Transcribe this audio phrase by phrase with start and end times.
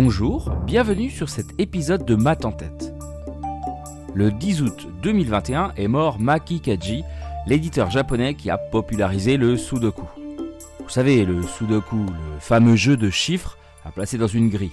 [0.00, 2.94] Bonjour, bienvenue sur cet épisode de Math en tête.
[4.14, 7.02] Le 10 août 2021 est mort Maki Kaji,
[7.48, 10.04] l'éditeur japonais qui a popularisé le Sudoku.
[10.78, 14.70] Vous savez, le Sudoku, le fameux jeu de chiffres à placer dans une grille.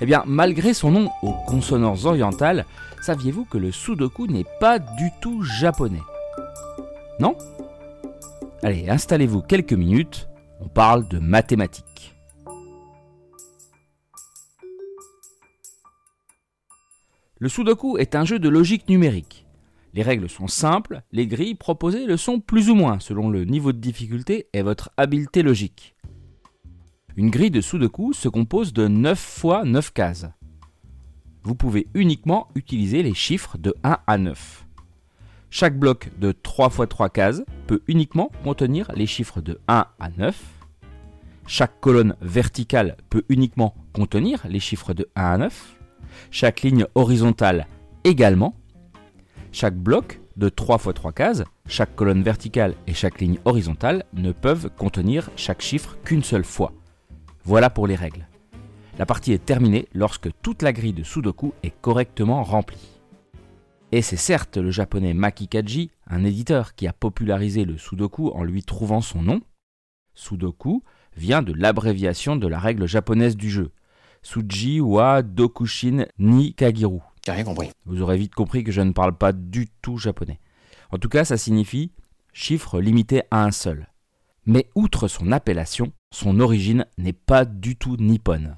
[0.00, 2.66] Eh bien, malgré son nom aux consonances orientales,
[3.02, 6.02] saviez-vous que le Sudoku n'est pas du tout japonais?
[7.20, 7.38] Non?
[8.64, 12.16] Allez, installez-vous quelques minutes, on parle de mathématiques.
[17.42, 19.46] Le Sudoku est un jeu de logique numérique.
[19.94, 23.72] Les règles sont simples, les grilles proposées le sont plus ou moins selon le niveau
[23.72, 25.96] de difficulté et votre habileté logique.
[27.16, 30.26] Une grille de Sudoku se compose de 9 fois 9 cases.
[31.42, 34.66] Vous pouvez uniquement utiliser les chiffres de 1 à 9.
[35.48, 40.10] Chaque bloc de 3 fois 3 cases peut uniquement contenir les chiffres de 1 à
[40.10, 40.44] 9.
[41.46, 45.79] Chaque colonne verticale peut uniquement contenir les chiffres de 1 à 9
[46.30, 47.66] chaque ligne horizontale
[48.04, 48.54] également.
[49.52, 54.32] Chaque bloc de 3 x 3 cases, chaque colonne verticale et chaque ligne horizontale ne
[54.32, 56.72] peuvent contenir chaque chiffre qu'une seule fois.
[57.44, 58.26] Voilà pour les règles.
[58.98, 63.00] La partie est terminée lorsque toute la grille de Sudoku est correctement remplie.
[63.92, 68.44] Et c'est certes le japonais Maki Kaji, un éditeur qui a popularisé le Sudoku en
[68.44, 69.40] lui trouvant son nom.
[70.14, 70.82] Sudoku
[71.16, 73.72] vient de l'abréviation de la règle japonaise du jeu,
[74.22, 77.00] Suji wa Dokushin ni Kagiru.
[77.24, 77.70] J'ai rien compris.
[77.86, 80.40] Vous aurez vite compris que je ne parle pas du tout japonais.
[80.90, 81.92] En tout cas, ça signifie
[82.32, 83.88] chiffre limité à un seul.
[84.46, 88.56] Mais outre son appellation, son origine n'est pas du tout nippone.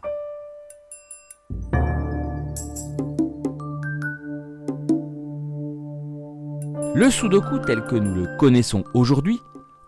[6.94, 9.40] Le Sudoku tel que nous le connaissons aujourd'hui,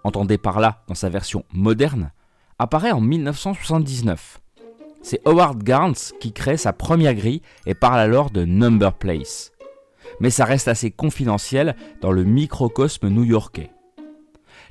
[0.05, 2.12] entendez par là dans sa version moderne,
[2.58, 4.41] apparaît en 1979
[5.05, 9.53] c'est Howard Garnes qui crée sa première grille et parle alors de Number Place.
[10.19, 13.70] Mais ça reste assez confidentiel dans le microcosme new-yorkais.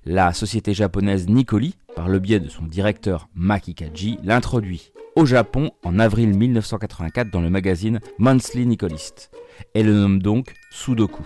[0.06, 5.72] La société japonaise Nikoli, par le biais de son directeur Maki Kaji, l'introduit au Japon
[5.86, 9.30] en avril 1984 dans le magazine Monthly Nicolist
[9.76, 11.24] et le nomme donc Sudoku.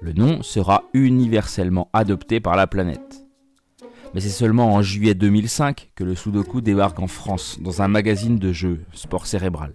[0.00, 3.11] Le nom sera universellement adopté par la planète
[4.14, 8.38] mais c'est seulement en juillet 2005 que le Sudoku débarque en France dans un magazine
[8.38, 9.74] de jeux, Sport Cérébral.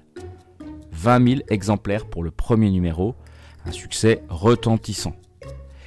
[0.91, 3.15] 20 000 exemplaires pour le premier numéro,
[3.65, 5.15] un succès retentissant.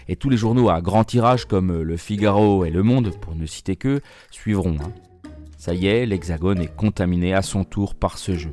[0.08, 3.46] Et tous les journaux à grand tirage comme Le Figaro et Le Monde, pour ne
[3.46, 4.00] citer que,
[4.30, 4.76] suivront.
[4.80, 4.92] Hein.
[5.56, 8.52] Ça y est, l'Hexagone est contaminé à son tour par ce jeu.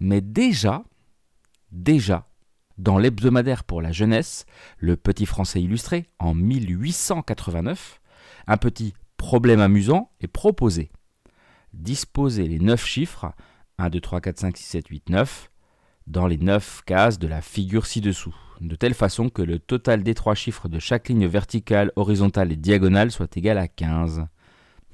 [0.00, 0.84] Mais déjà,
[1.72, 2.26] déjà,
[2.78, 4.46] dans l'hebdomadaire pour la jeunesse,
[4.78, 8.00] le Petit Français illustré, en 1889,
[8.46, 10.90] un petit problème amusant est proposé.
[11.72, 13.32] Disposer les 9 chiffres,
[13.78, 15.50] 1, 2, 3, 4, 5, 6, 7, 8, 9,
[16.06, 20.14] dans les 9 cases de la figure ci-dessous, de telle façon que le total des
[20.14, 24.26] trois chiffres de chaque ligne verticale, horizontale et diagonale soit égal à 15.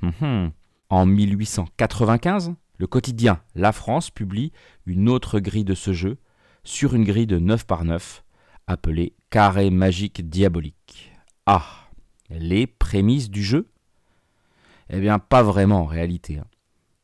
[0.00, 0.53] Mhm.
[0.88, 4.53] En 1895, le quotidien La France publie
[4.87, 6.19] une autre grille de ce jeu,
[6.64, 8.24] sur une grille de 9 par 9,
[8.66, 11.12] appelée carré magique diabolique.
[11.46, 11.88] Ah,
[12.30, 13.68] les prémices du jeu?
[14.90, 16.38] Eh bien, pas vraiment en réalité.
[16.38, 16.46] Hein.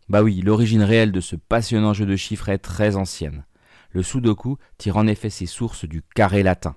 [0.09, 3.45] Bah oui, l'origine réelle de ce passionnant jeu de chiffres est très ancienne.
[3.91, 6.77] Le Sudoku tire en effet ses sources du carré latin,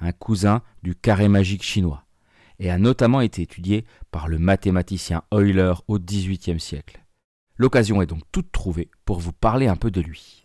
[0.00, 2.04] un cousin du carré magique chinois,
[2.58, 7.04] et a notamment été étudié par le mathématicien Euler au XVIIIe siècle.
[7.56, 10.39] L'occasion est donc toute trouvée pour vous parler un peu de lui.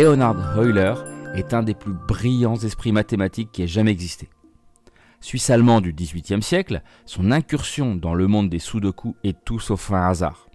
[0.00, 0.94] Leonhard Euler
[1.34, 4.28] est un des plus brillants esprits mathématiques qui ait jamais existé.
[5.18, 10.08] Suisse-allemand du XVIIIe siècle, son incursion dans le monde des sudoku est tout sauf un
[10.08, 10.46] hasard.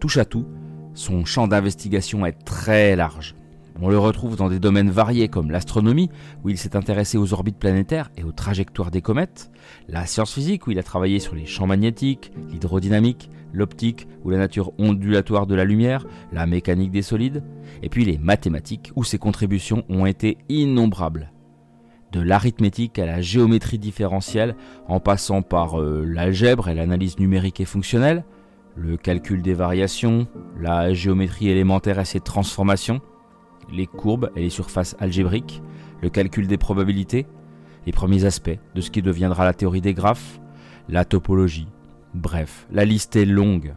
[0.00, 0.46] Touche à tout,
[0.94, 3.34] son champ d'investigation est très large.
[3.78, 6.08] On le retrouve dans des domaines variés comme l'astronomie,
[6.42, 9.50] où il s'est intéressé aux orbites planétaires et aux trajectoires des comètes,
[9.86, 14.38] la science physique, où il a travaillé sur les champs magnétiques, l'hydrodynamique, l'optique ou la
[14.38, 17.42] nature ondulatoire de la lumière, la mécanique des solides,
[17.82, 21.32] et puis les mathématiques, où ses contributions ont été innombrables.
[22.12, 24.56] De l'arithmétique à la géométrie différentielle,
[24.88, 28.24] en passant par euh, l'algèbre et l'analyse numérique et fonctionnelle,
[28.76, 30.26] le calcul des variations,
[30.58, 33.00] la géométrie élémentaire et ses transformations,
[33.72, 35.62] les courbes et les surfaces algébriques,
[36.02, 37.26] le calcul des probabilités,
[37.86, 40.40] les premiers aspects de ce qui deviendra la théorie des graphes,
[40.88, 41.68] la topologie.
[42.14, 43.74] Bref, la liste est longue.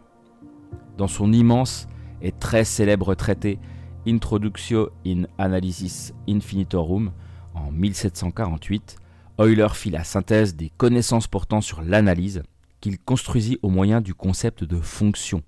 [0.98, 1.86] Dans son immense
[2.20, 3.60] et très célèbre traité
[4.08, 7.12] Introductio in Analysis Infinitorum
[7.54, 8.96] en 1748,
[9.40, 12.42] Euler fit la synthèse des connaissances portant sur l'analyse
[12.80, 15.42] qu'il construisit au moyen du concept de fonction,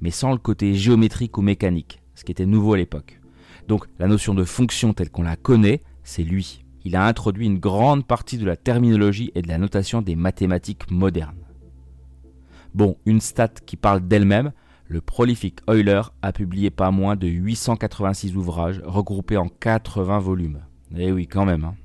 [0.00, 3.20] mais sans le côté géométrique ou mécanique, ce qui était nouveau à l'époque.
[3.68, 6.64] Donc la notion de fonction telle qu'on la connaît, c'est lui.
[6.84, 10.90] Il a introduit une grande partie de la terminologie et de la notation des mathématiques
[10.90, 11.43] modernes.
[12.74, 14.52] Bon, une stat qui parle d'elle-même,
[14.88, 20.60] le prolifique Euler a publié pas moins de 886 ouvrages regroupés en 80 volumes.
[20.96, 21.64] Eh oui, quand même.
[21.64, 21.76] Hein.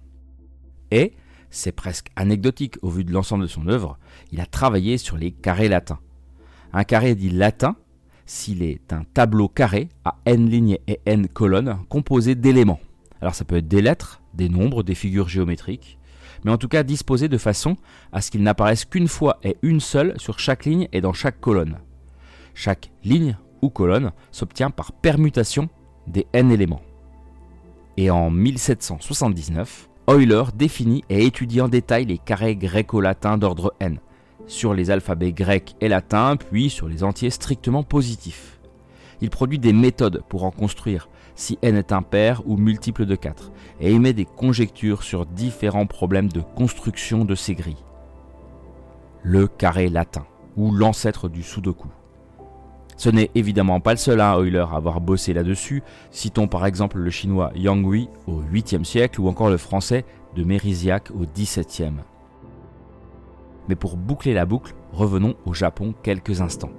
[0.90, 1.14] Et,
[1.52, 4.00] c'est presque anecdotique au vu de l'ensemble de son œuvre,
[4.32, 6.00] il a travaillé sur les carrés latins.
[6.74, 7.76] Un carré dit latin
[8.26, 12.80] s'il est un tableau carré à n lignes et n colonnes composé d'éléments.
[13.22, 15.99] Alors ça peut être des lettres, des nombres, des figures géométriques,
[16.44, 17.76] mais en tout cas disposé de façon
[18.12, 21.40] à ce qu'il n'apparaisse qu'une fois et une seule sur chaque ligne et dans chaque
[21.40, 21.78] colonne.
[22.54, 25.70] Chaque ligne ou colonne s'obtient par permutation
[26.08, 26.82] des n éléments.
[27.98, 34.00] Et en 1779, Euler définit et étudie en détail les carrés gréco-latins d'ordre n,
[34.48, 38.60] sur les alphabets grecs et latins, puis sur les entiers strictement positifs.
[39.22, 41.10] Il produit des méthodes pour en construire,
[41.40, 46.28] si n est impair ou multiple de 4, et émet des conjectures sur différents problèmes
[46.28, 47.86] de construction de ces grilles.
[49.24, 50.26] Le carré latin,
[50.58, 51.88] ou l'ancêtre du sudoku.
[52.98, 55.82] Ce n'est évidemment pas le seul à hein, Euler à avoir bossé là-dessus,
[56.12, 60.04] citons par exemple le chinois Yang Hui au 8e siècle ou encore le français
[60.36, 61.94] de Mérisiac au 17e.
[63.70, 66.72] Mais pour boucler la boucle, revenons au Japon quelques instants.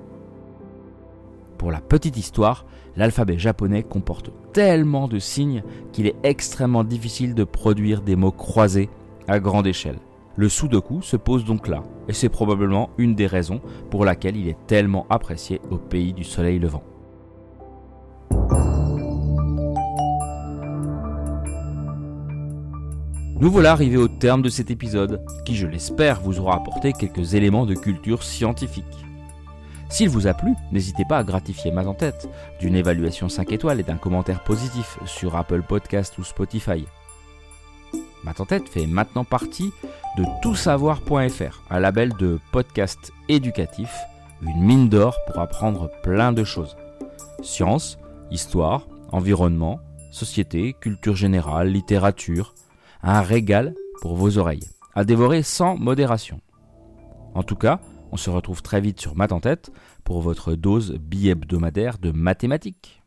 [1.60, 2.64] Pour la petite histoire,
[2.96, 5.62] l'alphabet japonais comporte tellement de signes
[5.92, 8.88] qu'il est extrêmement difficile de produire des mots croisés
[9.28, 9.98] à grande échelle.
[10.36, 13.60] Le sudoku se pose donc là, et c'est probablement une des raisons
[13.90, 16.82] pour laquelle il est tellement apprécié au pays du soleil levant.
[23.38, 27.34] Nous voilà arrivés au terme de cet épisode, qui je l'espère vous aura apporté quelques
[27.34, 29.04] éléments de culture scientifique.
[29.90, 31.82] S'il vous a plu, n'hésitez pas à gratifier ma
[32.60, 36.86] d'une évaluation 5 étoiles et d'un commentaire positif sur Apple Podcast ou Spotify.
[38.22, 39.72] Ma fait maintenant partie
[40.16, 43.90] de toutsavoir.fr, un label de podcast éducatif,
[44.42, 46.76] une mine d'or pour apprendre plein de choses.
[47.42, 47.98] Science,
[48.30, 49.80] histoire, environnement,
[50.12, 52.54] société, culture générale, littérature,
[53.02, 56.40] un régal pour vos oreilles, à dévorer sans modération.
[57.34, 57.80] En tout cas,
[58.12, 59.70] on se retrouve très vite sur Math en tête
[60.04, 62.99] pour votre dose bi-hebdomadaire de mathématiques.